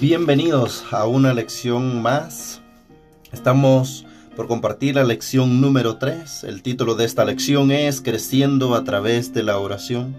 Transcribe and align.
Bienvenidos 0.00 0.84
a 0.90 1.06
una 1.06 1.34
lección 1.34 2.00
más. 2.00 2.62
Estamos 3.30 4.06
por 4.34 4.46
compartir 4.46 4.94
la 4.94 5.04
lección 5.04 5.60
número 5.60 5.96
3. 5.96 6.44
El 6.44 6.62
título 6.62 6.94
de 6.94 7.04
esta 7.04 7.26
lección 7.26 7.70
es 7.70 8.00
Creciendo 8.00 8.74
a 8.74 8.84
través 8.84 9.34
de 9.34 9.42
la 9.42 9.58
oración. 9.58 10.16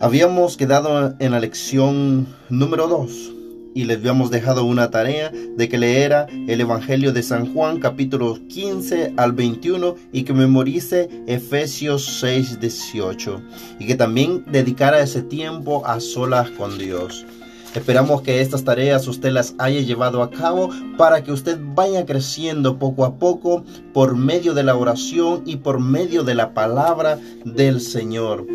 Habíamos 0.00 0.56
quedado 0.56 1.14
en 1.20 1.30
la 1.30 1.38
lección 1.38 2.26
número 2.48 2.88
2 2.88 3.35
y 3.76 3.84
les 3.84 3.98
habíamos 3.98 4.30
dejado 4.30 4.64
una 4.64 4.90
tarea 4.90 5.30
de 5.30 5.68
que 5.68 5.76
leera 5.76 6.26
el 6.48 6.62
Evangelio 6.62 7.12
de 7.12 7.22
San 7.22 7.52
Juan 7.52 7.78
capítulo 7.78 8.38
15 8.48 9.12
al 9.18 9.32
21 9.32 9.96
y 10.12 10.22
que 10.22 10.32
memorice 10.32 11.10
Efesios 11.26 12.06
6 12.20 12.58
18 12.58 13.42
y 13.78 13.86
que 13.86 13.94
también 13.94 14.44
dedicara 14.50 15.00
ese 15.00 15.20
tiempo 15.20 15.86
a 15.86 16.00
solas 16.00 16.48
con 16.52 16.78
Dios. 16.78 17.26
Esperamos 17.74 18.22
que 18.22 18.40
estas 18.40 18.64
tareas 18.64 19.06
usted 19.08 19.30
las 19.30 19.54
haya 19.58 19.80
llevado 19.80 20.22
a 20.22 20.30
cabo 20.30 20.70
para 20.96 21.22
que 21.22 21.30
usted 21.30 21.58
vaya 21.60 22.06
creciendo 22.06 22.78
poco 22.78 23.04
a 23.04 23.16
poco 23.18 23.62
por 23.92 24.16
medio 24.16 24.54
de 24.54 24.62
la 24.62 24.74
oración 24.74 25.42
y 25.44 25.56
por 25.56 25.80
medio 25.80 26.24
de 26.24 26.34
la 26.34 26.54
palabra 26.54 27.18
del 27.44 27.82
Señor. 27.82 28.46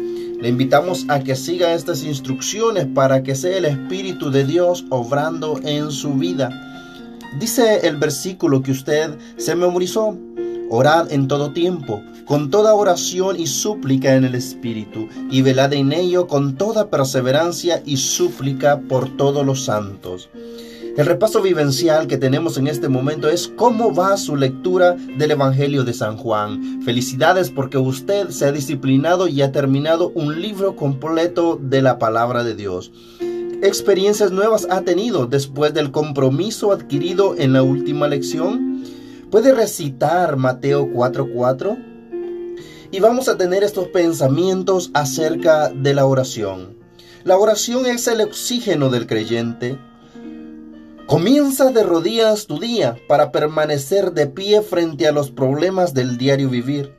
Le 0.42 0.50
invitamos 0.50 1.06
a 1.08 1.20
que 1.20 1.36
siga 1.36 1.76
estas 1.76 2.04
instrucciones 2.04 2.88
para 2.88 3.22
que 3.22 3.36
sea 3.36 3.58
el 3.58 3.66
Espíritu 3.66 4.32
de 4.32 4.44
Dios 4.44 4.86
obrando 4.90 5.60
en 5.64 5.92
su 5.92 6.16
vida. 6.16 6.50
Dice 7.40 7.88
el 7.88 7.98
versículo 7.98 8.64
que 8.64 8.72
usted 8.72 9.16
se 9.38 9.56
memorizó. 9.56 10.18
Orad 10.72 11.12
en 11.12 11.28
todo 11.28 11.52
tiempo, 11.52 12.02
con 12.26 12.50
toda 12.50 12.74
oración 12.74 13.40
y 13.40 13.46
súplica 13.46 14.16
en 14.16 14.24
el 14.24 14.34
Espíritu, 14.34 15.10
y 15.30 15.44
velad 15.44 15.74
en 15.74 15.92
ello 15.92 16.26
con 16.26 16.56
toda 16.56 16.90
perseverancia 16.90 17.84
y 17.86 17.98
súplica 17.98 18.80
por 18.80 19.16
todos 19.18 19.46
los 19.46 19.66
santos. 19.66 20.30
El 20.98 21.06
repaso 21.06 21.42
vivencial 21.42 22.08
que 22.08 22.18
tenemos 22.18 22.58
en 22.58 22.68
este 22.68 22.90
momento 22.90 23.30
es 23.30 23.48
cómo 23.48 23.96
va 23.96 24.18
su 24.18 24.36
lectura 24.36 24.98
del 25.18 25.32
Evangelio 25.32 25.86
de 25.86 25.94
San 25.94 26.18
Juan. 26.18 26.82
Felicidades 26.84 27.50
porque 27.50 27.78
usted 27.78 28.30
se 28.30 28.46
ha 28.46 28.52
disciplinado 28.52 29.30
y 29.30 29.42
ha 29.42 29.54
terminado 29.54 30.12
un 30.16 30.42
libro 30.42 30.76
completo 30.76 31.58
de 31.62 31.82
la 31.82 31.98
palabra 31.98 32.44
de 32.44 32.56
Dios. 32.56 32.92
¿Experiencias 33.64 34.34
nuevas 34.34 34.68
ha 34.70 34.82
tenido 34.82 35.28
después 35.28 35.74
del 35.74 35.92
compromiso 35.92 36.74
adquirido 36.74 37.36
en 37.38 37.54
la 37.54 37.64
última 37.64 38.10
lección? 38.10 38.84
¿Puede 39.32 39.54
recitar 39.54 40.36
Mateo 40.36 40.90
4:4? 40.92 41.78
Y 42.92 43.00
vamos 43.00 43.30
a 43.30 43.38
tener 43.38 43.64
estos 43.64 43.88
pensamientos 43.88 44.92
acerca 44.94 45.70
de 45.70 45.94
la 45.94 46.06
oración. 46.06 46.76
La 47.24 47.38
oración 47.38 47.86
es 47.86 48.08
el 48.08 48.20
oxígeno 48.20 48.90
del 48.90 49.08
creyente 49.08 49.80
Comienza 51.12 51.72
de 51.72 51.84
rodillas 51.84 52.48
tu 52.48 52.58
día 52.58 52.96
para 53.10 53.34
permanecer 53.34 54.14
de 54.14 54.28
pie 54.28 54.62
frente 54.62 55.10
a 55.10 55.12
los 55.12 55.30
problemas 55.30 55.94
del 55.94 56.18
diario 56.18 56.50
vivir. 56.50 56.96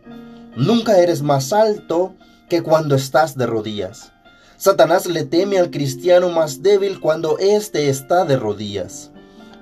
Nunca 0.55 0.99
eres 0.99 1.23
más 1.23 1.51
alto 1.55 2.13
que 2.51 2.63
cuando 2.63 2.95
estás 2.95 3.39
de 3.39 3.47
rodillas. 3.47 4.13
Satanás 4.59 5.07
le 5.07 5.25
teme 5.25 5.59
al 5.59 5.71
cristiano 5.71 6.29
más 6.29 6.61
débil 6.61 7.01
cuando 7.01 7.39
éste 7.39 7.89
está 7.89 8.27
de 8.27 8.37
rodillas. 8.37 9.11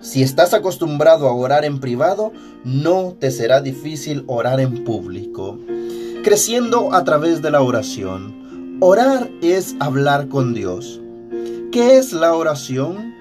Si 0.00 0.20
estás 0.20 0.52
acostumbrado 0.52 1.28
a 1.28 1.32
orar 1.32 1.64
en 1.64 1.78
privado, 1.78 2.32
no 2.64 3.16
te 3.20 3.30
será 3.30 3.60
difícil 3.60 4.24
orar 4.26 4.58
en 4.58 4.82
público. 4.82 5.60
Creciendo 6.24 6.92
a 6.92 7.04
través 7.04 7.40
de 7.40 7.52
la 7.52 7.62
oración. 7.62 8.78
Orar 8.80 9.30
es 9.42 9.76
hablar 9.78 10.26
con 10.26 10.54
Dios. 10.54 11.00
¿Qué 11.70 11.98
es 11.98 12.12
la 12.12 12.34
oración? 12.34 13.19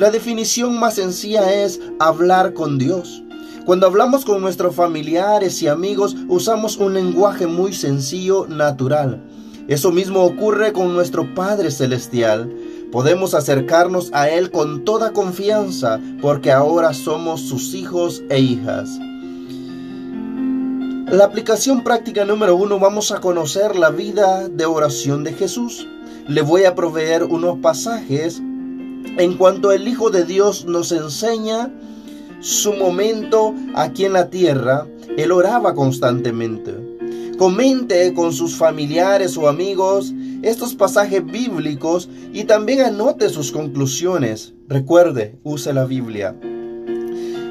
La 0.00 0.10
definición 0.10 0.78
más 0.78 0.94
sencilla 0.94 1.62
es 1.62 1.78
hablar 1.98 2.54
con 2.54 2.78
Dios. 2.78 3.22
Cuando 3.66 3.86
hablamos 3.86 4.24
con 4.24 4.40
nuestros 4.40 4.74
familiares 4.74 5.60
y 5.60 5.68
amigos 5.68 6.16
usamos 6.26 6.78
un 6.78 6.94
lenguaje 6.94 7.46
muy 7.46 7.74
sencillo, 7.74 8.46
natural. 8.46 9.22
Eso 9.68 9.92
mismo 9.92 10.22
ocurre 10.24 10.72
con 10.72 10.94
nuestro 10.94 11.34
Padre 11.34 11.70
Celestial. 11.70 12.50
Podemos 12.90 13.34
acercarnos 13.34 14.08
a 14.14 14.30
Él 14.30 14.50
con 14.50 14.86
toda 14.86 15.12
confianza 15.12 16.00
porque 16.22 16.50
ahora 16.50 16.94
somos 16.94 17.42
sus 17.42 17.74
hijos 17.74 18.22
e 18.30 18.40
hijas. 18.40 18.88
La 21.12 21.26
aplicación 21.26 21.84
práctica 21.84 22.24
número 22.24 22.56
uno 22.56 22.78
vamos 22.78 23.12
a 23.12 23.20
conocer 23.20 23.76
la 23.76 23.90
vida 23.90 24.48
de 24.48 24.64
oración 24.64 25.24
de 25.24 25.34
Jesús. 25.34 25.86
Le 26.26 26.40
voy 26.40 26.64
a 26.64 26.74
proveer 26.74 27.24
unos 27.24 27.58
pasajes 27.58 28.40
en 29.18 29.36
cuanto 29.36 29.72
el 29.72 29.86
Hijo 29.88 30.10
de 30.10 30.24
Dios 30.24 30.64
nos 30.64 30.92
enseña 30.92 31.72
su 32.40 32.72
momento 32.72 33.54
aquí 33.74 34.04
en 34.04 34.14
la 34.14 34.30
tierra, 34.30 34.86
Él 35.16 35.32
oraba 35.32 35.74
constantemente. 35.74 36.74
Comente 37.36 38.12
con 38.14 38.32
sus 38.32 38.56
familiares 38.56 39.36
o 39.36 39.48
amigos 39.48 40.12
estos 40.42 40.74
pasajes 40.74 41.24
bíblicos 41.24 42.08
y 42.32 42.44
también 42.44 42.80
anote 42.80 43.28
sus 43.28 43.52
conclusiones. 43.52 44.54
Recuerde, 44.68 45.38
use 45.42 45.72
la 45.72 45.84
Biblia. 45.84 46.34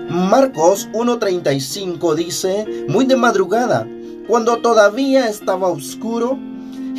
Marcos 0.09 0.89
1.35 0.93 2.15
dice, 2.15 2.65
muy 2.87 3.05
de 3.05 3.15
madrugada, 3.15 3.87
cuando 4.27 4.57
todavía 4.57 5.27
estaba 5.27 5.67
oscuro, 5.67 6.37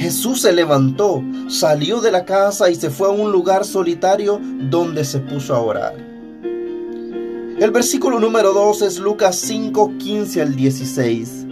Jesús 0.01 0.41
se 0.41 0.53
levantó, 0.53 1.23
salió 1.49 2.01
de 2.01 2.11
la 2.11 2.25
casa 2.25 2.71
y 2.71 2.75
se 2.75 2.89
fue 2.89 3.09
a 3.09 3.11
un 3.11 3.31
lugar 3.33 3.67
solitario 3.67 4.41
donde 4.43 5.05
se 5.05 5.19
puso 5.19 5.55
a 5.55 5.61
orar. 5.61 5.95
El 7.59 7.71
versículo 7.71 8.19
número 8.19 8.55
2 8.55 8.81
es 8.81 8.99
Lucas 8.99 9.37
5, 9.37 9.99
15 9.99 10.41
al 10.41 10.57
16. 10.57 11.47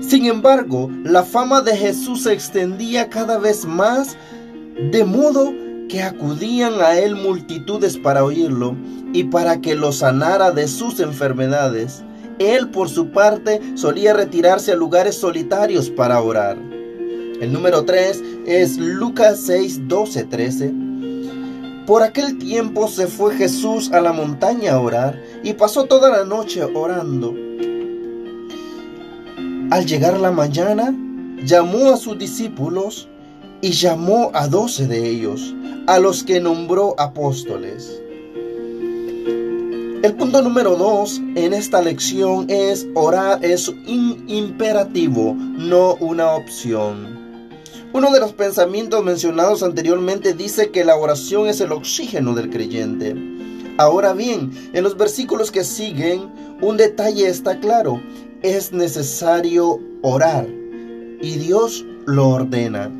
Sin 0.00 0.26
embargo, 0.26 0.88
la 1.02 1.24
fama 1.24 1.60
de 1.60 1.76
Jesús 1.76 2.22
se 2.22 2.32
extendía 2.32 3.10
cada 3.10 3.36
vez 3.38 3.64
más, 3.64 4.16
de 4.92 5.02
modo 5.02 5.52
que 5.88 6.04
acudían 6.04 6.80
a 6.80 6.96
él 7.00 7.16
multitudes 7.16 7.98
para 7.98 8.22
oírlo 8.22 8.76
y 9.12 9.24
para 9.24 9.60
que 9.60 9.74
lo 9.74 9.90
sanara 9.90 10.52
de 10.52 10.68
sus 10.68 11.00
enfermedades. 11.00 12.04
Él, 12.38 12.70
por 12.70 12.88
su 12.88 13.10
parte, 13.10 13.60
solía 13.74 14.14
retirarse 14.14 14.70
a 14.70 14.76
lugares 14.76 15.16
solitarios 15.16 15.90
para 15.90 16.22
orar. 16.22 16.73
El 17.40 17.52
número 17.52 17.84
3 17.84 18.22
es 18.46 18.78
Lucas 18.78 19.40
6, 19.46 19.88
12, 19.88 20.24
13. 20.24 20.74
Por 21.86 22.02
aquel 22.02 22.38
tiempo 22.38 22.88
se 22.88 23.06
fue 23.06 23.34
Jesús 23.36 23.92
a 23.92 24.00
la 24.00 24.12
montaña 24.12 24.74
a 24.74 24.80
orar 24.80 25.20
y 25.42 25.52
pasó 25.52 25.84
toda 25.84 26.10
la 26.10 26.24
noche 26.24 26.62
orando. 26.62 27.34
Al 29.70 29.84
llegar 29.84 30.18
la 30.20 30.30
mañana, 30.30 30.94
llamó 31.44 31.92
a 31.92 31.96
sus 31.96 32.18
discípulos 32.18 33.08
y 33.60 33.72
llamó 33.72 34.30
a 34.32 34.46
doce 34.46 34.86
de 34.86 35.08
ellos, 35.08 35.54
a 35.86 35.98
los 35.98 36.22
que 36.22 36.40
nombró 36.40 36.94
apóstoles. 36.98 38.00
El 40.02 40.14
punto 40.16 40.42
número 40.42 40.76
dos 40.76 41.20
en 41.34 41.54
esta 41.54 41.80
lección 41.80 42.46
es 42.48 42.86
orar 42.94 43.44
es 43.44 43.68
un 43.68 44.24
imperativo, 44.28 45.34
no 45.34 45.94
una 45.94 46.32
opción. 46.32 47.13
Uno 47.94 48.10
de 48.10 48.18
los 48.18 48.32
pensamientos 48.32 49.04
mencionados 49.04 49.62
anteriormente 49.62 50.34
dice 50.34 50.72
que 50.72 50.82
la 50.82 50.96
oración 50.96 51.46
es 51.46 51.60
el 51.60 51.70
oxígeno 51.70 52.34
del 52.34 52.50
creyente. 52.50 53.14
Ahora 53.78 54.14
bien, 54.14 54.50
en 54.72 54.82
los 54.82 54.96
versículos 54.96 55.52
que 55.52 55.62
siguen, 55.62 56.28
un 56.60 56.76
detalle 56.76 57.28
está 57.28 57.60
claro. 57.60 58.02
Es 58.42 58.72
necesario 58.72 59.78
orar 60.02 60.48
y 61.22 61.36
Dios 61.36 61.86
lo 62.04 62.30
ordena. 62.30 62.90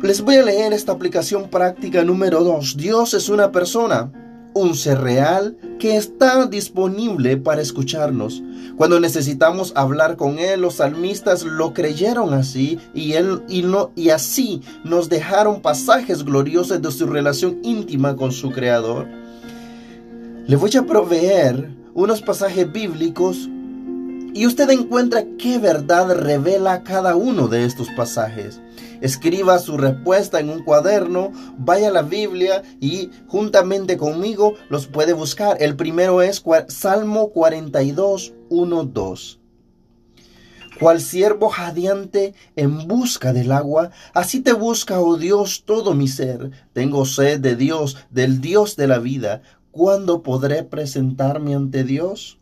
Les 0.00 0.20
voy 0.20 0.36
a 0.36 0.44
leer 0.44 0.72
esta 0.72 0.92
aplicación 0.92 1.50
práctica 1.50 2.04
número 2.04 2.44
2. 2.44 2.76
Dios 2.76 3.14
es 3.14 3.28
una 3.30 3.50
persona 3.50 4.12
un 4.54 4.76
ser 4.76 5.00
real 5.00 5.56
que 5.78 5.96
está 5.96 6.46
disponible 6.46 7.36
para 7.36 7.62
escucharnos. 7.62 8.42
Cuando 8.76 9.00
necesitamos 9.00 9.72
hablar 9.76 10.16
con 10.16 10.38
Él, 10.38 10.60
los 10.60 10.74
salmistas 10.74 11.44
lo 11.44 11.72
creyeron 11.72 12.34
así 12.34 12.78
y, 12.94 13.12
él, 13.12 13.42
y, 13.48 13.62
no, 13.62 13.90
y 13.96 14.10
así 14.10 14.62
nos 14.84 15.08
dejaron 15.08 15.62
pasajes 15.62 16.24
gloriosos 16.24 16.82
de 16.82 16.90
su 16.90 17.06
relación 17.06 17.58
íntima 17.62 18.16
con 18.16 18.32
su 18.32 18.50
Creador. 18.50 19.06
Le 20.46 20.56
voy 20.56 20.70
a 20.76 20.86
proveer 20.86 21.70
unos 21.94 22.22
pasajes 22.22 22.70
bíblicos 22.70 23.48
y 24.34 24.46
usted 24.46 24.70
encuentra 24.70 25.24
qué 25.38 25.58
verdad 25.58 26.14
revela 26.14 26.82
cada 26.84 27.16
uno 27.16 27.48
de 27.48 27.64
estos 27.64 27.88
pasajes. 27.96 28.60
Escriba 29.00 29.58
su 29.58 29.76
respuesta 29.76 30.40
en 30.40 30.50
un 30.50 30.64
cuaderno, 30.64 31.32
vaya 31.56 31.88
a 31.88 31.92
la 31.92 32.02
Biblia 32.02 32.62
y 32.80 33.10
juntamente 33.26 33.96
conmigo 33.96 34.54
los 34.68 34.86
puede 34.86 35.12
buscar. 35.12 35.56
El 35.60 35.76
primero 35.76 36.22
es 36.22 36.42
Salmo 36.68 37.30
42, 37.30 38.34
1, 38.48 38.84
2. 38.84 39.40
Cual 40.78 41.00
siervo 41.00 41.48
jadeante 41.48 42.34
en 42.54 42.86
busca 42.86 43.32
del 43.32 43.50
agua, 43.50 43.90
así 44.14 44.40
te 44.40 44.52
busca, 44.52 45.00
oh 45.00 45.16
Dios, 45.16 45.64
todo 45.64 45.94
mi 45.94 46.06
ser. 46.06 46.52
Tengo 46.72 47.04
sed 47.04 47.40
de 47.40 47.56
Dios, 47.56 47.96
del 48.10 48.40
Dios 48.40 48.76
de 48.76 48.86
la 48.86 48.98
vida. 48.98 49.42
¿Cuándo 49.72 50.22
podré 50.22 50.62
presentarme 50.62 51.54
ante 51.54 51.82
Dios? 51.82 52.38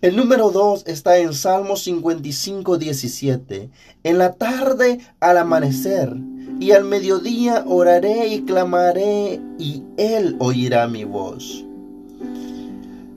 El 0.00 0.14
número 0.14 0.52
2 0.52 0.84
está 0.86 1.18
en 1.18 1.34
Salmo 1.34 1.74
55, 1.74 2.78
17. 2.78 3.68
En 4.04 4.18
la 4.18 4.34
tarde 4.34 5.00
al 5.18 5.38
amanecer 5.38 6.16
y 6.60 6.70
al 6.70 6.84
mediodía 6.84 7.64
oraré 7.66 8.28
y 8.28 8.42
clamaré 8.42 9.40
y 9.58 9.82
Él 9.96 10.36
oirá 10.38 10.86
mi 10.86 11.02
voz. 11.02 11.64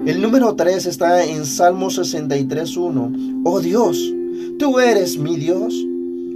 El 0.04 0.24
número 0.24 0.56
3 0.56 0.88
está 0.88 1.24
en 1.24 1.46
Salmo 1.46 1.92
63.1. 1.92 3.44
Oh 3.46 3.60
Dios, 3.60 4.00
tú 4.58 4.80
eres 4.80 5.20
mi 5.20 5.38
Dios. 5.38 5.76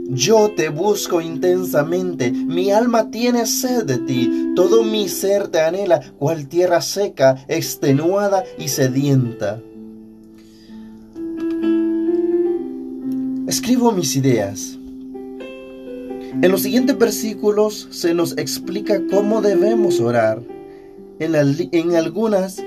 Yo 0.09 0.51
te 0.55 0.69
busco 0.69 1.21
intensamente, 1.21 2.31
mi 2.31 2.69
alma 2.69 3.09
tiene 3.09 3.47
sed 3.47 3.85
de 3.85 3.97
ti, 3.97 4.51
todo 4.55 4.83
mi 4.83 5.09
ser 5.09 5.47
te 5.47 5.61
anhela, 5.61 5.99
cual 6.19 6.47
tierra 6.47 6.81
seca, 6.81 7.43
extenuada 7.47 8.43
y 8.59 8.67
sedienta. 8.67 9.59
Escribo 13.55 13.93
mis 13.93 14.17
ideas. 14.17 14.77
En 16.41 16.51
los 16.51 16.61
siguientes 16.61 16.97
versículos 16.97 17.87
se 17.89 18.13
nos 18.13 18.37
explica 18.37 19.01
cómo 19.09 19.41
debemos 19.41 20.01
orar. 20.01 20.41
En, 21.19 21.95
algunas 21.95 22.61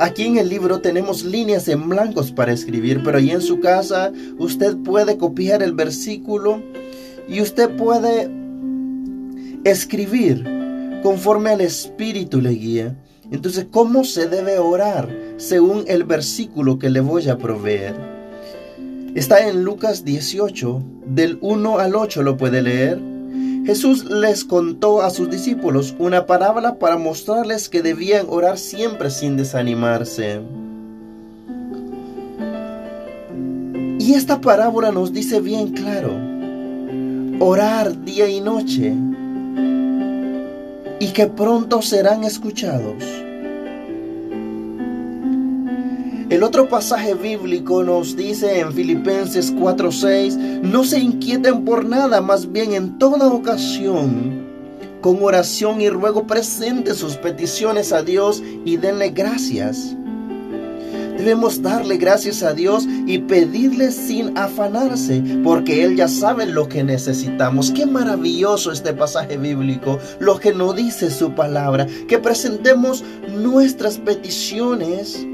Aquí 0.00 0.24
en 0.24 0.38
el 0.38 0.48
libro 0.48 0.80
tenemos 0.80 1.24
líneas 1.24 1.68
en 1.68 1.88
blancos 1.88 2.32
para 2.32 2.52
escribir, 2.52 3.02
pero 3.04 3.18
ahí 3.18 3.30
en 3.30 3.40
su 3.40 3.60
casa 3.60 4.12
usted 4.36 4.76
puede 4.78 5.16
copiar 5.16 5.62
el 5.62 5.74
versículo 5.74 6.60
y 7.28 7.40
usted 7.40 7.70
puede 7.76 8.28
escribir 9.62 10.44
conforme 11.04 11.50
al 11.50 11.60
Espíritu 11.60 12.40
le 12.40 12.50
guía. 12.50 12.96
Entonces, 13.30 13.68
¿cómo 13.70 14.02
se 14.02 14.28
debe 14.28 14.58
orar 14.58 15.08
según 15.36 15.84
el 15.86 16.02
versículo 16.02 16.80
que 16.80 16.90
le 16.90 16.98
voy 16.98 17.28
a 17.28 17.38
proveer? 17.38 18.13
Está 19.14 19.46
en 19.46 19.62
Lucas 19.62 20.04
18, 20.04 20.82
del 21.06 21.38
1 21.40 21.78
al 21.78 21.94
8 21.94 22.24
lo 22.24 22.36
puede 22.36 22.62
leer. 22.62 23.00
Jesús 23.64 24.04
les 24.06 24.44
contó 24.44 25.02
a 25.02 25.10
sus 25.10 25.30
discípulos 25.30 25.94
una 26.00 26.26
parábola 26.26 26.80
para 26.80 26.96
mostrarles 26.96 27.68
que 27.68 27.80
debían 27.80 28.26
orar 28.28 28.58
siempre 28.58 29.10
sin 29.10 29.36
desanimarse. 29.36 30.40
Y 34.00 34.14
esta 34.14 34.40
parábola 34.40 34.90
nos 34.90 35.12
dice 35.12 35.40
bien 35.40 35.68
claro, 35.68 36.10
orar 37.38 38.04
día 38.04 38.28
y 38.28 38.40
noche 38.40 38.92
y 40.98 41.12
que 41.12 41.28
pronto 41.28 41.82
serán 41.82 42.24
escuchados. 42.24 43.04
El 46.34 46.42
otro 46.42 46.68
pasaje 46.68 47.14
bíblico 47.14 47.84
nos 47.84 48.16
dice 48.16 48.58
en 48.58 48.72
Filipenses 48.72 49.54
4:6, 49.54 50.36
no 50.64 50.82
se 50.82 50.98
inquieten 50.98 51.64
por 51.64 51.84
nada, 51.84 52.20
más 52.20 52.50
bien 52.50 52.72
en 52.72 52.98
toda 52.98 53.28
ocasión, 53.28 54.44
con 55.00 55.22
oración 55.22 55.80
y 55.80 55.88
ruego 55.90 56.26
presenten 56.26 56.96
sus 56.96 57.14
peticiones 57.18 57.92
a 57.92 58.02
Dios 58.02 58.42
y 58.64 58.78
denle 58.78 59.10
gracias. 59.10 59.94
Debemos 61.16 61.62
darle 61.62 61.98
gracias 61.98 62.42
a 62.42 62.52
Dios 62.52 62.84
y 63.06 63.18
pedirle 63.18 63.92
sin 63.92 64.36
afanarse, 64.36 65.22
porque 65.44 65.84
Él 65.84 65.94
ya 65.94 66.08
sabe 66.08 66.46
lo 66.46 66.68
que 66.68 66.82
necesitamos. 66.82 67.70
Qué 67.70 67.86
maravilloso 67.86 68.72
este 68.72 68.92
pasaje 68.92 69.36
bíblico, 69.36 70.00
lo 70.18 70.40
que 70.40 70.52
nos 70.52 70.74
dice 70.74 71.12
su 71.12 71.32
palabra, 71.36 71.86
que 72.08 72.18
presentemos 72.18 73.04
nuestras 73.28 73.98
peticiones 73.98 75.24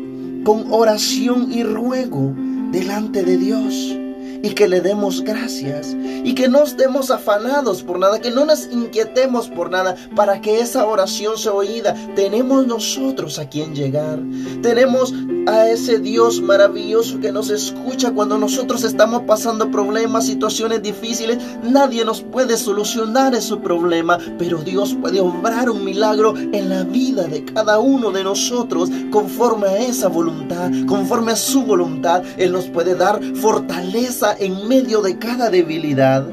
con 0.44 0.72
oración 0.72 1.52
y 1.52 1.62
ruego 1.62 2.34
delante 2.70 3.24
de 3.24 3.36
Dios 3.36 3.96
y 4.42 4.50
que 4.54 4.68
le 4.68 4.80
demos 4.80 5.22
gracias 5.22 5.94
y 6.24 6.34
que 6.34 6.48
no 6.48 6.62
estemos 6.62 7.10
afanados 7.10 7.82
por 7.82 7.98
nada, 7.98 8.20
que 8.20 8.30
no 8.30 8.44
nos 8.44 8.66
inquietemos 8.70 9.48
por 9.48 9.70
nada 9.70 9.96
para 10.16 10.40
que 10.40 10.60
esa 10.60 10.86
oración 10.86 11.36
sea 11.36 11.52
oída. 11.52 11.94
Tenemos 12.14 12.66
nosotros 12.66 13.38
a 13.38 13.48
quien 13.48 13.74
llegar. 13.74 14.18
Tenemos 14.62 15.12
a 15.50 15.68
ese 15.68 15.98
Dios 15.98 16.40
maravilloso 16.40 17.18
que 17.20 17.32
nos 17.32 17.50
escucha 17.50 18.12
cuando 18.12 18.38
nosotros 18.38 18.84
estamos 18.84 19.22
pasando 19.22 19.70
problemas, 19.70 20.26
situaciones 20.26 20.82
difíciles. 20.82 21.38
Nadie 21.62 22.04
nos 22.04 22.20
puede 22.22 22.56
solucionar 22.56 23.34
ese 23.34 23.56
problema, 23.56 24.18
pero 24.38 24.58
Dios 24.58 24.96
puede 25.00 25.20
obrar 25.20 25.68
un 25.68 25.84
milagro 25.84 26.34
en 26.36 26.68
la 26.68 26.84
vida 26.84 27.24
de 27.24 27.44
cada 27.44 27.80
uno 27.80 28.12
de 28.12 28.22
nosotros 28.22 28.90
conforme 29.10 29.66
a 29.66 29.78
esa 29.78 30.08
voluntad, 30.08 30.70
conforme 30.86 31.32
a 31.32 31.36
su 31.36 31.62
voluntad. 31.62 32.22
Él 32.36 32.52
nos 32.52 32.66
puede 32.66 32.94
dar 32.94 33.20
fortaleza 33.34 34.36
en 34.38 34.68
medio 34.68 35.02
de 35.02 35.18
cada 35.18 35.50
debilidad. 35.50 36.26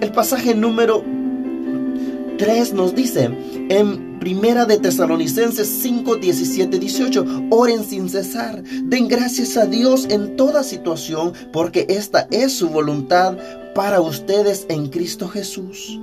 El 0.00 0.12
pasaje 0.12 0.54
número 0.54 1.02
3 2.36 2.74
nos 2.74 2.94
dice 2.94 3.30
en 3.70 4.05
Primera 4.20 4.64
de 4.64 4.78
Tesalonicenses 4.78 5.68
5, 5.82 6.16
17, 6.16 6.78
18, 6.78 7.48
oren 7.50 7.84
sin 7.84 8.08
cesar, 8.08 8.62
den 8.62 9.08
gracias 9.08 9.56
a 9.56 9.66
Dios 9.66 10.06
en 10.10 10.36
toda 10.36 10.62
situación, 10.62 11.32
porque 11.52 11.86
esta 11.88 12.26
es 12.30 12.52
su 12.52 12.68
voluntad 12.68 13.36
para 13.74 14.00
ustedes 14.00 14.66
en 14.68 14.88
Cristo 14.88 15.28
Jesús. 15.28 16.00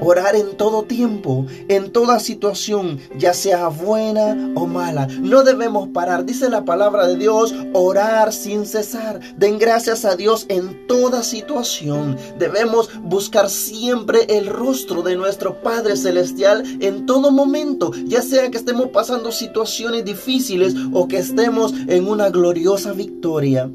Orar 0.00 0.34
en 0.34 0.56
todo 0.56 0.84
tiempo, 0.84 1.46
en 1.68 1.92
toda 1.92 2.20
situación, 2.20 2.98
ya 3.18 3.34
sea 3.34 3.68
buena 3.68 4.52
o 4.54 4.66
mala. 4.66 5.06
No 5.06 5.42
debemos 5.42 5.88
parar. 5.88 6.24
Dice 6.24 6.48
la 6.48 6.64
palabra 6.64 7.06
de 7.06 7.16
Dios, 7.16 7.54
orar 7.72 8.32
sin 8.32 8.66
cesar. 8.66 9.20
Den 9.36 9.58
gracias 9.58 10.04
a 10.04 10.16
Dios 10.16 10.46
en 10.48 10.86
toda 10.86 11.22
situación. 11.22 12.16
Debemos 12.38 12.88
buscar 13.02 13.50
siempre 13.50 14.24
el 14.28 14.46
rostro 14.46 15.02
de 15.02 15.16
nuestro 15.16 15.60
Padre 15.62 15.96
Celestial 15.96 16.64
en 16.80 17.06
todo 17.06 17.30
momento, 17.30 17.92
ya 18.06 18.22
sea 18.22 18.50
que 18.50 18.58
estemos 18.58 18.88
pasando 18.88 19.32
situaciones 19.32 20.04
difíciles 20.04 20.74
o 20.92 21.08
que 21.08 21.18
estemos 21.18 21.74
en 21.88 22.08
una 22.08 22.30
gloriosa 22.30 22.92
victoria. 22.92 23.70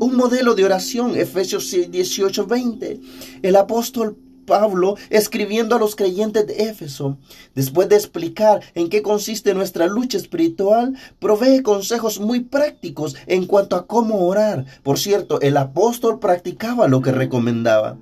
Un 0.00 0.14
modelo 0.14 0.54
de 0.54 0.64
oración, 0.64 1.16
Efesios 1.16 1.70
18, 1.70 2.46
20. 2.46 3.00
El 3.42 3.56
apóstol 3.56 4.16
Pablo 4.48 4.96
escribiendo 5.10 5.76
a 5.76 5.78
los 5.78 5.94
creyentes 5.94 6.46
de 6.46 6.64
Éfeso. 6.64 7.18
Después 7.54 7.88
de 7.88 7.94
explicar 7.96 8.60
en 8.74 8.88
qué 8.88 9.02
consiste 9.02 9.54
nuestra 9.54 9.86
lucha 9.86 10.18
espiritual, 10.18 10.96
provee 11.20 11.62
consejos 11.62 12.18
muy 12.18 12.40
prácticos 12.40 13.14
en 13.26 13.46
cuanto 13.46 13.76
a 13.76 13.86
cómo 13.86 14.26
orar. 14.26 14.64
Por 14.82 14.98
cierto, 14.98 15.40
el 15.40 15.56
apóstol 15.56 16.18
practicaba 16.18 16.88
lo 16.88 17.00
que 17.00 17.12
recomendaba. 17.12 17.98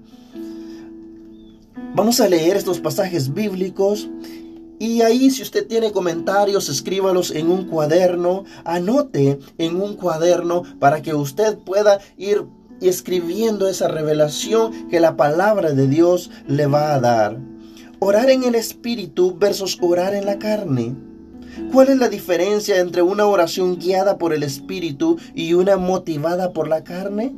Vamos 1.95 2.21
a 2.21 2.29
leer 2.29 2.57
estos 2.57 2.81
pasajes 2.81 3.35
bíblicos 3.35 4.09
y 4.79 5.01
ahí 5.01 5.31
si 5.31 5.43
usted 5.43 5.67
tiene 5.67 5.93
comentarios, 5.93 6.69
escríbalos 6.69 7.31
en 7.31 7.51
un 7.51 7.65
cuaderno, 7.65 8.45
anote 8.65 9.39
en 9.57 9.81
un 9.81 9.97
cuaderno 9.97 10.63
para 10.79 11.01
que 11.01 11.15
usted 11.15 11.57
pueda 11.59 11.99
ir 12.19 12.45
y 12.81 12.89
escribiendo 12.89 13.69
esa 13.69 13.89
revelación 13.89 14.89
que 14.89 15.01
la 15.01 15.17
palabra 15.17 15.73
de 15.73 15.87
Dios 15.87 16.31
le 16.47 16.67
va 16.67 16.95
a 16.95 17.01
dar. 17.01 17.39
Orar 17.99 18.31
en 18.31 18.45
el 18.45 18.55
Espíritu 18.55 19.37
versus 19.39 19.79
orar 19.81 20.15
en 20.15 20.27
la 20.27 20.39
carne. 20.39 20.95
¿Cuál 21.73 21.89
es 21.89 21.97
la 21.97 22.09
diferencia 22.09 22.79
entre 22.81 23.01
una 23.01 23.27
oración 23.27 23.79
guiada 23.79 24.19
por 24.19 24.35
el 24.35 24.43
Espíritu 24.43 25.19
y 25.35 25.55
una 25.55 25.79
motivada 25.79 26.53
por 26.53 26.69
la 26.69 26.85
carne? 26.85 27.35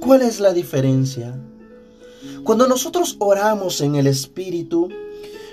¿Cuál 0.00 0.22
es 0.22 0.40
la 0.40 0.52
diferencia? 0.52 1.34
Cuando 2.44 2.68
nosotros 2.68 3.16
oramos 3.18 3.80
en 3.80 3.94
el 3.94 4.06
Espíritu, 4.06 4.90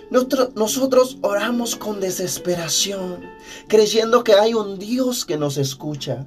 nosotros, 0.10 1.18
oramos 1.22 1.76
con 1.76 2.00
desesperación, 2.00 3.22
creyendo 3.68 4.24
que 4.24 4.34
hay 4.34 4.56
un 4.56 4.80
Dios 4.80 5.24
que 5.24 5.38
nos 5.38 5.58
escucha 5.58 6.26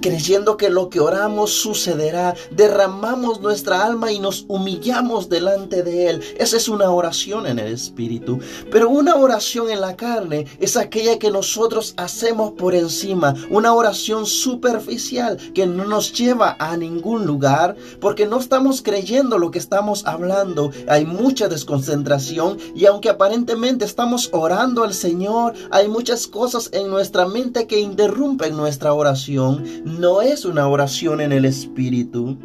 creyendo 0.00 0.56
que 0.56 0.70
lo 0.70 0.88
que 0.88 1.00
oramos 1.00 1.52
sucederá, 1.52 2.34
derramamos 2.50 3.40
nuestra 3.40 3.84
alma 3.84 4.12
y 4.12 4.18
nos 4.18 4.44
humillamos 4.48 5.28
delante 5.28 5.82
de 5.82 6.08
Él. 6.08 6.22
Esa 6.38 6.56
es 6.56 6.68
una 6.68 6.90
oración 6.90 7.46
en 7.46 7.58
el 7.58 7.72
Espíritu. 7.72 8.40
Pero 8.70 8.88
una 8.88 9.16
oración 9.16 9.70
en 9.70 9.80
la 9.80 9.96
carne 9.96 10.46
es 10.58 10.76
aquella 10.76 11.18
que 11.18 11.30
nosotros 11.30 11.94
hacemos 11.96 12.52
por 12.52 12.74
encima, 12.74 13.34
una 13.50 13.74
oración 13.74 14.26
superficial 14.26 15.36
que 15.54 15.66
no 15.66 15.84
nos 15.84 16.12
lleva 16.12 16.56
a 16.58 16.76
ningún 16.76 17.26
lugar 17.26 17.76
porque 18.00 18.26
no 18.26 18.38
estamos 18.38 18.82
creyendo 18.82 19.38
lo 19.38 19.50
que 19.50 19.58
estamos 19.58 20.06
hablando. 20.06 20.70
Hay 20.88 21.04
mucha 21.04 21.48
desconcentración 21.48 22.58
y 22.74 22.86
aunque 22.86 23.10
aparentemente 23.10 23.84
estamos 23.84 24.30
orando 24.32 24.84
al 24.84 24.94
Señor, 24.94 25.54
hay 25.70 25.88
muchas 25.88 26.26
cosas 26.26 26.70
en 26.72 26.88
nuestra 26.88 27.26
mente 27.26 27.66
que 27.66 27.80
interrumpen 27.80 28.56
nuestra 28.56 28.94
oración 28.94 29.64
no 29.84 30.22
es 30.22 30.44
una 30.44 30.68
oración 30.68 31.20
en 31.20 31.32
el 31.32 31.44
Espíritu. 31.44 32.36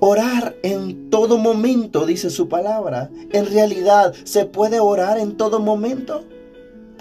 Orar 0.00 0.56
en 0.62 1.10
todo 1.10 1.36
momento, 1.36 2.06
dice 2.06 2.30
su 2.30 2.48
palabra. 2.48 3.10
En 3.32 3.46
realidad, 3.46 4.14
¿se 4.24 4.46
puede 4.46 4.80
orar 4.80 5.18
en 5.18 5.36
todo 5.36 5.60
momento? 5.60 6.24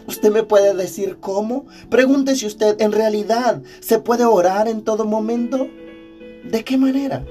¿Usted 0.08 0.32
me 0.32 0.44
puede 0.44 0.74
decir 0.74 1.18
cómo? 1.20 1.66
Pregúntese 1.90 2.48
usted, 2.48 2.82
¿en 2.82 2.92
realidad 2.92 3.62
se 3.80 4.00
puede 4.00 4.26
orar 4.26 4.68
en 4.68 4.84
todo 4.84 5.06
momento? 5.06 5.68
¿De 6.44 6.64
qué 6.64 6.78
manera? 6.78 7.24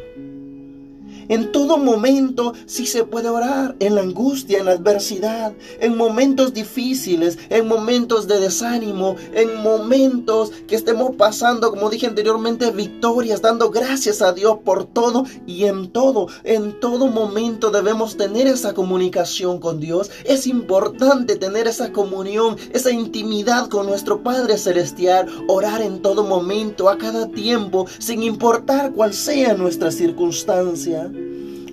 En 1.29 1.53
todo 1.53 1.77
momento 1.77 2.55
sí 2.67 2.87
se 2.87 3.05
puede 3.05 3.29
orar, 3.29 3.77
en 3.81 3.95
la 3.95 4.01
angustia, 4.01 4.59
en 4.59 4.65
la 4.65 4.73
adversidad, 4.73 5.53
en 5.81 5.97
momentos 5.97 6.55
difíciles, 6.55 7.39
en 7.51 7.69
momentos 7.69 8.27
de 8.27 8.41
desánimo, 8.41 9.17
en 9.35 9.63
momentos 9.63 10.53
que 10.67 10.77
estemos 10.77 11.17
pasando, 11.17 11.71
como 11.71 11.91
dije 11.91 12.07
anteriormente, 12.07 12.71
victorias, 12.71 13.43
dando 13.43 13.71
gracias 13.71 14.23
a 14.23 14.33
Dios 14.33 14.59
por 14.65 14.87
todo 14.87 15.25
y 15.47 15.65
en 15.65 15.91
todo, 15.91 16.29
en 16.45 16.81
todo 16.81 17.09
momento 17.09 17.71
debemos 17.71 18.17
tener 18.17 18.47
esa 18.47 18.73
comunicación 18.73 19.61
con 19.61 19.81
Dios. 19.81 20.11
Es 20.25 20.47
importante 20.47 21.37
tener 21.37 21.67
esa 21.69 21.93
comunión, 21.93 22.57
esa 22.73 22.91
intimidad 22.91 23.69
con 23.69 23.87
nuestro 23.87 24.23
Padre 24.23 24.57
Celestial, 24.57 25.27
orar 25.47 25.83
en 25.83 26.01
todo 26.01 26.25
momento, 26.25 26.89
a 26.89 26.97
cada 26.97 27.29
tiempo, 27.29 27.87
sin 27.99 28.23
importar 28.23 28.93
cuál 28.93 29.13
sea 29.13 29.55
nuestra 29.55 29.91
circunstancia 29.91 31.11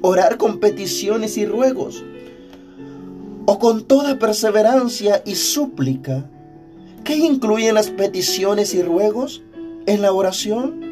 orar 0.01 0.37
con 0.37 0.59
peticiones 0.59 1.37
y 1.37 1.45
ruegos, 1.45 2.03
o 3.45 3.59
con 3.59 3.83
toda 3.83 4.19
perseverancia 4.19 5.21
y 5.25 5.35
súplica. 5.35 6.29
¿Qué 7.03 7.17
incluyen 7.17 7.75
las 7.75 7.89
peticiones 7.89 8.73
y 8.73 8.81
ruegos 8.81 9.43
en 9.85 10.01
la 10.01 10.11
oración? 10.11 10.83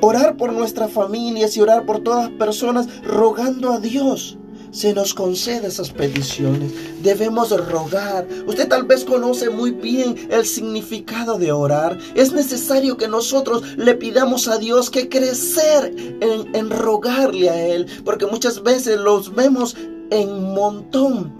Orar 0.00 0.36
por 0.36 0.52
nuestras 0.52 0.90
familias 0.90 1.56
y 1.56 1.60
orar 1.60 1.86
por 1.86 2.00
todas 2.00 2.30
las 2.30 2.38
personas 2.38 2.88
rogando 3.04 3.72
a 3.72 3.80
Dios 3.80 4.38
se 4.74 4.92
nos 4.92 5.14
concede 5.14 5.68
esas 5.68 5.90
peticiones. 5.90 6.72
Debemos 7.02 7.50
rogar. 7.68 8.26
Usted 8.46 8.68
tal 8.68 8.82
vez 8.84 9.04
conoce 9.04 9.48
muy 9.48 9.70
bien 9.70 10.28
el 10.30 10.44
significado 10.44 11.38
de 11.38 11.52
orar. 11.52 11.98
Es 12.16 12.32
necesario 12.32 12.96
que 12.96 13.06
nosotros 13.06 13.62
le 13.76 13.94
pidamos 13.94 14.48
a 14.48 14.58
Dios 14.58 14.90
que 14.90 15.08
crecer 15.08 15.94
en, 15.96 16.54
en 16.54 16.70
rogarle 16.70 17.50
a 17.50 17.66
Él, 17.66 17.86
porque 18.04 18.26
muchas 18.26 18.62
veces 18.62 18.98
los 18.98 19.34
vemos 19.34 19.76
en 20.10 20.52
montón 20.52 21.32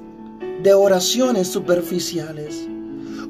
de 0.62 0.72
oraciones 0.72 1.48
superficiales. 1.48 2.68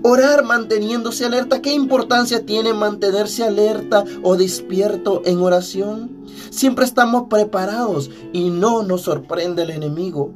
Orar 0.06 0.44
manteniéndose 0.44 1.24
alerta. 1.24 1.62
¿Qué 1.62 1.72
importancia 1.72 2.44
tiene 2.44 2.74
mantenerse 2.74 3.42
alerta 3.42 4.04
o 4.22 4.36
despierto 4.36 5.22
en 5.24 5.38
oración? 5.38 6.26
Siempre 6.50 6.84
estamos 6.84 7.28
preparados 7.30 8.10
y 8.30 8.50
no 8.50 8.82
nos 8.82 9.00
sorprende 9.00 9.62
el 9.62 9.70
enemigo. 9.70 10.30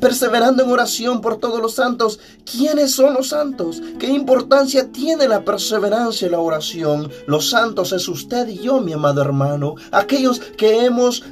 Perseverando 0.00 0.62
en 0.64 0.70
oración 0.70 1.20
por 1.20 1.36
todos 1.36 1.60
los 1.60 1.74
santos. 1.74 2.20
¿Quiénes 2.50 2.92
son 2.92 3.12
los 3.12 3.28
santos? 3.28 3.82
¿Qué 3.98 4.06
importancia 4.06 4.90
tiene 4.90 5.28
la 5.28 5.44
perseverancia 5.44 6.24
en 6.24 6.32
la 6.32 6.40
oración? 6.40 7.10
Los 7.26 7.50
santos 7.50 7.92
es 7.92 8.08
usted 8.08 8.48
y 8.48 8.60
yo, 8.60 8.80
mi 8.80 8.94
amado 8.94 9.20
hermano. 9.20 9.74
Aquellos 9.92 10.40
que 10.40 10.86
hemos 10.86 11.22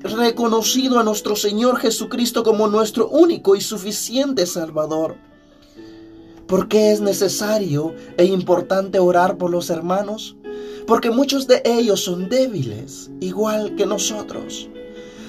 reconocido 0.00 0.98
a 0.98 1.04
nuestro 1.04 1.36
Señor 1.36 1.78
Jesucristo 1.78 2.42
como 2.42 2.66
nuestro 2.66 3.08
único 3.08 3.54
y 3.54 3.60
suficiente 3.60 4.46
Salvador. 4.46 5.27
¿Por 6.48 6.66
qué 6.66 6.92
es 6.92 7.02
necesario 7.02 7.94
e 8.16 8.24
importante 8.24 8.98
orar 8.98 9.36
por 9.36 9.50
los 9.50 9.68
hermanos? 9.68 10.34
Porque 10.86 11.10
muchos 11.10 11.46
de 11.46 11.60
ellos 11.66 12.02
son 12.02 12.30
débiles, 12.30 13.10
igual 13.20 13.76
que 13.76 13.84
nosotros. 13.84 14.70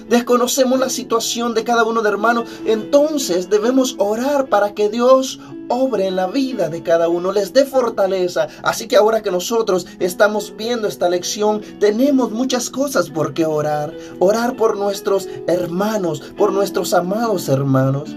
Desconocemos 0.08 0.80
la 0.80 0.90
situación 0.90 1.54
de 1.54 1.66
cada 1.66 1.84
uno 1.84 2.02
de 2.02 2.10
hermanos, 2.10 2.50
entonces 2.66 3.50
debemos 3.50 3.96
orar 4.00 4.48
para 4.48 4.74
que 4.74 4.88
Dios 4.88 5.42
obre 5.68 6.08
en 6.08 6.16
la 6.16 6.28
vida 6.28 6.70
de 6.70 6.84
cada 6.84 7.10
uno, 7.10 7.34
les 7.34 7.52
dé 7.52 7.66
fortaleza. 7.66 8.48
Así 8.64 8.88
que 8.88 8.96
ahora 8.96 9.22
que 9.22 9.30
nosotros 9.30 9.88
estamos 10.00 10.54
viendo 10.56 10.88
esta 10.88 11.10
lección, 11.10 11.60
tenemos 11.82 12.32
muchas 12.32 12.70
cosas 12.70 13.10
por 13.10 13.34
qué 13.34 13.46
orar. 13.46 13.94
Orar 14.20 14.56
por 14.56 14.78
nuestros 14.78 15.28
hermanos, 15.48 16.22
por 16.38 16.54
nuestros 16.54 16.94
amados 16.94 17.50
hermanos. 17.50 18.16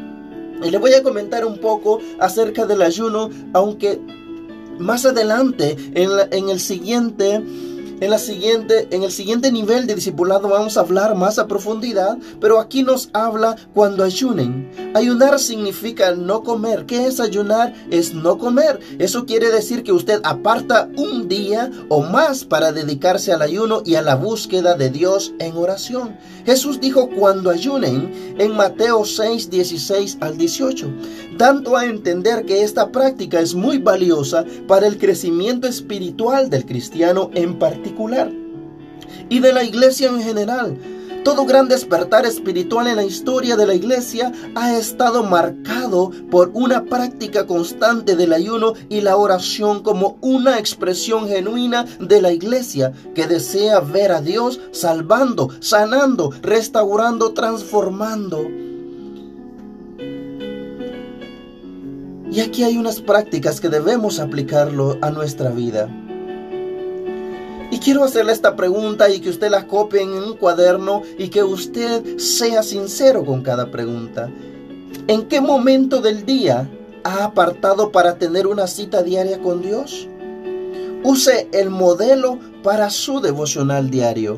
Y 0.64 0.70
les 0.70 0.80
voy 0.80 0.94
a 0.94 1.02
comentar 1.02 1.44
un 1.44 1.58
poco 1.58 2.00
acerca 2.18 2.66
del 2.66 2.82
ayuno, 2.82 3.30
aunque 3.52 4.00
más 4.78 5.04
adelante 5.04 5.76
en, 5.94 6.10
en 6.30 6.48
el 6.48 6.60
siguiente 6.60 7.42
en, 8.02 8.10
la 8.10 8.18
siguiente, 8.18 8.88
en 8.90 9.04
el 9.04 9.12
siguiente 9.12 9.52
nivel 9.52 9.86
de 9.86 9.94
discipulado 9.94 10.48
vamos 10.48 10.76
a 10.76 10.80
hablar 10.80 11.14
más 11.14 11.38
a 11.38 11.46
profundidad, 11.46 12.18
pero 12.40 12.58
aquí 12.58 12.82
nos 12.82 13.10
habla 13.12 13.54
cuando 13.74 14.02
ayunen. 14.02 14.92
Ayunar 14.94 15.38
significa 15.38 16.10
no 16.10 16.42
comer. 16.42 16.84
¿Qué 16.84 17.06
es 17.06 17.20
ayunar? 17.20 17.74
Es 17.92 18.12
no 18.12 18.38
comer. 18.38 18.80
Eso 18.98 19.24
quiere 19.24 19.52
decir 19.52 19.84
que 19.84 19.92
usted 19.92 20.20
aparta 20.24 20.88
un 20.96 21.28
día 21.28 21.70
o 21.88 22.02
más 22.02 22.44
para 22.44 22.72
dedicarse 22.72 23.32
al 23.32 23.40
ayuno 23.40 23.82
y 23.84 23.94
a 23.94 24.02
la 24.02 24.16
búsqueda 24.16 24.74
de 24.74 24.90
Dios 24.90 25.32
en 25.38 25.56
oración. 25.56 26.16
Jesús 26.44 26.80
dijo 26.80 27.08
cuando 27.08 27.50
ayunen 27.50 28.34
en 28.36 28.56
Mateo 28.56 29.04
6, 29.04 29.48
16 29.48 30.18
al 30.20 30.36
18, 30.36 30.92
dando 31.38 31.76
a 31.76 31.86
entender 31.86 32.44
que 32.46 32.64
esta 32.64 32.90
práctica 32.90 33.38
es 33.38 33.54
muy 33.54 33.78
valiosa 33.78 34.44
para 34.66 34.88
el 34.88 34.98
crecimiento 34.98 35.68
espiritual 35.68 36.50
del 36.50 36.66
cristiano 36.66 37.30
en 37.34 37.60
particular 37.60 37.91
y 39.28 39.40
de 39.40 39.52
la 39.52 39.64
iglesia 39.64 40.08
en 40.08 40.22
general. 40.22 40.78
Todo 41.24 41.46
gran 41.46 41.68
despertar 41.68 42.26
espiritual 42.26 42.88
en 42.88 42.96
la 42.96 43.04
historia 43.04 43.56
de 43.56 43.64
la 43.64 43.74
iglesia 43.74 44.32
ha 44.56 44.76
estado 44.76 45.22
marcado 45.22 46.10
por 46.30 46.50
una 46.52 46.84
práctica 46.84 47.46
constante 47.46 48.16
del 48.16 48.32
ayuno 48.32 48.72
y 48.88 49.02
la 49.02 49.16
oración 49.16 49.84
como 49.84 50.18
una 50.20 50.58
expresión 50.58 51.28
genuina 51.28 51.84
de 52.00 52.20
la 52.20 52.32
iglesia 52.32 52.92
que 53.14 53.28
desea 53.28 53.78
ver 53.78 54.10
a 54.10 54.20
Dios 54.20 54.58
salvando, 54.72 55.50
sanando, 55.60 56.32
restaurando, 56.42 57.32
transformando. 57.32 58.48
Y 62.32 62.40
aquí 62.40 62.64
hay 62.64 62.78
unas 62.78 63.00
prácticas 63.00 63.60
que 63.60 63.68
debemos 63.68 64.18
aplicarlo 64.18 64.98
a 65.02 65.10
nuestra 65.10 65.50
vida. 65.50 65.88
Y 67.72 67.78
quiero 67.78 68.04
hacerle 68.04 68.34
esta 68.34 68.54
pregunta 68.54 69.08
y 69.08 69.20
que 69.20 69.30
usted 69.30 69.50
la 69.50 69.66
copie 69.66 70.02
en 70.02 70.10
un 70.10 70.36
cuaderno 70.36 71.00
y 71.16 71.28
que 71.28 71.42
usted 71.42 72.18
sea 72.18 72.62
sincero 72.62 73.24
con 73.24 73.40
cada 73.40 73.70
pregunta. 73.70 74.30
¿En 75.08 75.22
qué 75.26 75.40
momento 75.40 76.02
del 76.02 76.26
día 76.26 76.68
ha 77.02 77.24
apartado 77.24 77.90
para 77.90 78.18
tener 78.18 78.46
una 78.46 78.66
cita 78.66 79.02
diaria 79.02 79.40
con 79.40 79.62
Dios? 79.62 80.06
Use 81.02 81.48
el 81.52 81.70
modelo 81.70 82.38
para 82.62 82.90
su 82.90 83.22
devocional 83.22 83.88
diario. 83.88 84.36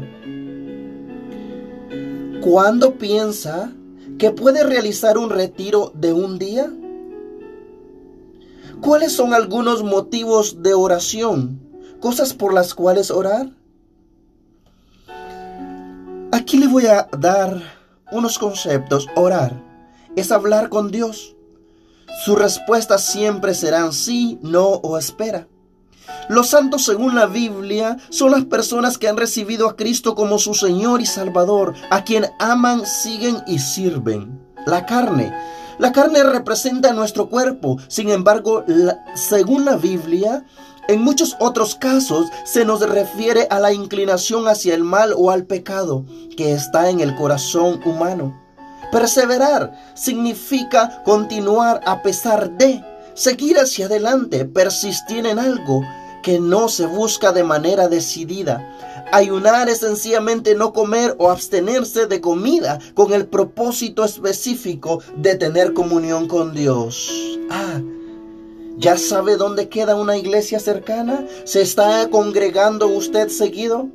¿Cuándo 2.40 2.94
piensa 2.94 3.72
que 4.16 4.30
puede 4.30 4.62
realizar 4.62 5.18
un 5.18 5.30
retiro 5.30 5.90
de 5.96 6.12
un 6.12 6.38
día? 6.38 6.72
¿Cuáles 8.80 9.12
son 9.12 9.34
algunos 9.34 9.82
motivos 9.82 10.62
de 10.62 10.74
oración 10.74 11.63
cosas 12.04 12.34
por 12.34 12.52
las 12.52 12.75
cuales 12.75 13.11
orar. 13.11 13.49
Aquí 16.32 16.58
le 16.58 16.66
voy 16.66 16.84
a 16.84 17.08
dar 17.18 17.62
unos 18.12 18.38
conceptos. 18.38 19.06
Orar 19.16 19.62
es 20.14 20.30
hablar 20.30 20.68
con 20.68 20.90
Dios. 20.90 21.34
Sus 22.23 22.38
respuestas 22.38 23.06
siempre 23.06 23.54
serán 23.54 23.94
sí, 23.94 24.38
no 24.42 24.66
o 24.66 24.99
espera. 24.99 25.49
Los 26.28 26.49
santos, 26.49 26.84
según 26.84 27.14
la 27.14 27.25
Biblia, 27.25 27.96
son 28.11 28.32
las 28.32 28.44
personas 28.44 28.99
que 28.99 29.08
han 29.08 29.16
recibido 29.16 29.66
a 29.66 29.75
Cristo 29.75 30.14
como 30.14 30.38
su 30.38 30.52
Señor 30.52 31.00
y 31.00 31.06
Salvador, 31.06 31.73
a 31.88 32.04
quien 32.04 32.26
aman, 32.38 32.84
siguen 32.84 33.38
y 33.46 33.61
sirven. 33.61 34.46
La 34.66 34.84
carne. 34.84 35.32
La 35.78 35.90
carne 35.92 36.23
representa 36.23 36.92
nuestro 36.92 37.30
cuerpo. 37.30 37.78
Sin 37.88 38.11
embargo, 38.11 38.62
según 39.14 39.64
la 39.64 39.76
Biblia, 39.76 40.44
en 40.88 41.02
muchos 41.02 41.36
otros 41.40 41.74
casos 41.74 42.28
se 42.44 42.64
nos 42.64 42.80
refiere 42.80 43.46
a 43.50 43.58
la 43.60 43.72
inclinación 43.72 44.48
hacia 44.48 44.74
el 44.74 44.84
mal 44.84 45.14
o 45.16 45.30
al 45.30 45.44
pecado 45.44 46.04
que 46.36 46.52
está 46.52 46.90
en 46.90 47.00
el 47.00 47.14
corazón 47.14 47.80
humano. 47.84 48.40
Perseverar 48.92 49.72
significa 49.94 51.02
continuar 51.04 51.80
a 51.86 52.02
pesar 52.02 52.50
de, 52.58 52.84
seguir 53.14 53.58
hacia 53.58 53.86
adelante, 53.86 54.44
persistir 54.44 55.26
en 55.26 55.38
algo 55.38 55.82
que 56.22 56.38
no 56.38 56.68
se 56.68 56.86
busca 56.86 57.32
de 57.32 57.44
manera 57.44 57.88
decidida. 57.88 58.66
Ayunar 59.12 59.68
es 59.68 59.80
sencillamente 59.80 60.54
no 60.54 60.72
comer 60.72 61.14
o 61.18 61.30
abstenerse 61.30 62.06
de 62.06 62.20
comida 62.20 62.78
con 62.94 63.12
el 63.12 63.26
propósito 63.26 64.04
específico 64.04 65.02
de 65.16 65.36
tener 65.36 65.74
comunión 65.74 66.26
con 66.26 66.54
Dios. 66.54 67.38
Ah, 67.50 67.80
¿Ya 68.76 68.99
sabe 68.99 69.37
dónde 69.37 69.69
queda 69.69 69.95
una 69.95 70.16
iglesia 70.16 70.59
cercana? 70.59 71.26
¿Se 71.45 71.62
está 71.62 72.09
congregando 72.11 72.88
usted 72.88 73.28
seguido? 73.28 73.88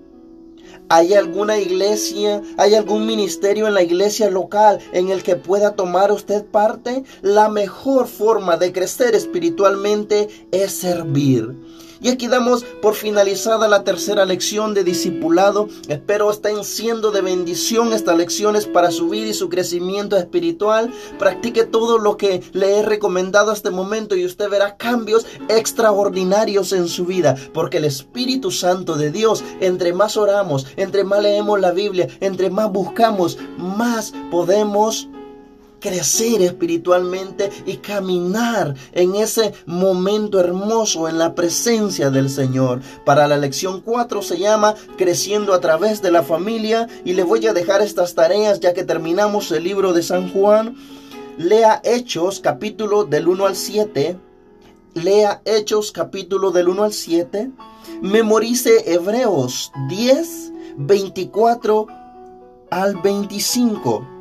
¿Hay 0.88 1.14
alguna 1.14 1.60
iglesia, 1.60 2.42
hay 2.58 2.76
algún 2.76 3.06
ministerio 3.06 3.68
en 3.68 3.74
la 3.74 3.84
iglesia 3.84 4.30
local 4.32 4.80
en 4.92 5.10
el 5.10 5.22
que 5.22 5.36
pueda 5.36 5.76
tomar 5.76 6.12
usted 6.12 6.46
parte? 6.46 7.04
La 7.22 7.50
mejor 7.50 8.08
forma 8.08 8.58
de 8.58 8.72
crecer 8.72 9.16
espiritualmente 9.16 10.30
es 10.52 10.72
servir. 10.72 11.56
Y 12.02 12.10
aquí 12.10 12.28
damos 12.28 12.64
por 12.82 12.96
finalizada 12.96 13.68
la 13.68 13.84
tercera 13.84 14.26
lección 14.26 14.74
de 14.74 14.84
discipulado. 14.84 15.70
Espero 15.88 16.32
estén 16.32 16.64
siendo 16.64 17.12
de 17.12 17.22
bendición 17.22 17.94
estas 17.94 18.18
lecciones 18.18 18.66
para 18.66 18.92
su 18.92 19.10
vida 19.10 19.28
y 19.28 19.34
su 19.34 19.50
crecimiento 19.50 20.18
espiritual. 20.18 20.92
Practique 21.18 21.66
todo 21.66 21.98
lo 21.98 22.18
que 22.18 22.42
le 22.54 22.80
he 22.80 22.84
recomendado 22.84 23.52
hasta 23.52 23.70
este 23.70 23.76
momento 23.76 24.16
y 24.16 24.26
usted 24.26 24.50
verá 24.50 24.78
cambios 24.78 25.26
extraordinarios 25.50 26.72
en 26.72 26.88
su 26.88 27.06
vida. 27.06 27.36
Porque 27.54 27.78
el 27.78 27.86
Espíritu 27.86 28.52
Santo 28.52 28.96
de 28.96 29.12
Dios, 29.12 29.44
entre 29.60 29.92
más 29.94 30.16
oramos, 30.16 30.66
entre 30.78 31.04
más 31.04 31.22
leemos 31.22 31.60
la 31.60 31.72
Biblia, 31.72 32.08
entre 32.22 32.50
más 32.50 32.72
buscamos, 32.72 33.38
más 33.58 34.14
podemos 34.32 35.10
crecer 35.80 36.42
espiritualmente 36.42 37.50
y 37.66 37.78
caminar 37.78 38.76
en 38.92 39.16
ese 39.16 39.54
momento 39.66 40.40
hermoso 40.40 41.08
en 41.08 41.18
la 41.18 41.36
presencia 41.36 42.10
del 42.10 42.30
Señor. 42.30 42.82
Para 43.06 43.28
la 43.28 43.38
lección 43.38 43.82
4 43.82 44.22
se 44.22 44.38
llama 44.38 44.76
Creciendo 44.98 45.54
a 45.54 45.60
través 45.60 46.02
de 46.02 46.12
la 46.12 46.24
familia 46.24 46.88
y 47.06 47.14
le 47.14 47.24
voy 47.24 47.46
a 47.48 47.54
dejar 47.54 47.82
estas 47.82 48.16
tareas 48.16 48.60
ya 48.60 48.74
que 48.74 48.84
terminamos 48.84 49.52
el 49.52 49.64
libro 49.64 49.94
de 49.94 50.04
San 50.04 50.32
Juan. 50.32 50.76
Lea 51.38 51.82
Hechos 51.84 52.40
capítulo 52.40 53.06
del 53.06 53.28
1 53.28 53.46
al 53.46 53.56
7. 53.56 54.18
Lea 54.96 55.42
Hechos 55.46 55.92
capítulo 55.92 56.52
del 56.52 56.70
1 56.70 56.84
al 56.84 56.94
7. 56.94 57.52
Memorice 58.02 58.94
Hebreos 58.94 59.72
10, 59.90 60.52
24 60.78 61.88
al 62.72 62.96
25 62.98 64.19